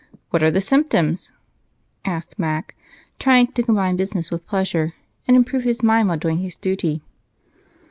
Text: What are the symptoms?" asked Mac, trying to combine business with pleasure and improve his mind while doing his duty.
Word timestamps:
What 0.31 0.41
are 0.41 0.49
the 0.49 0.61
symptoms?" 0.61 1.31
asked 2.05 2.39
Mac, 2.39 2.73
trying 3.19 3.45
to 3.45 3.61
combine 3.61 3.97
business 3.97 4.31
with 4.31 4.47
pleasure 4.47 4.93
and 5.27 5.37
improve 5.37 5.61
his 5.63 5.83
mind 5.83 6.07
while 6.09 6.17
doing 6.17 6.39
his 6.39 6.55
duty. 6.55 7.03